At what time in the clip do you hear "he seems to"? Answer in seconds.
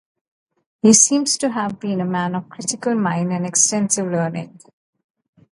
0.81-1.51